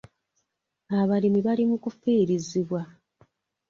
[0.99, 2.81] Abalimi bali mu kufiirizibwa.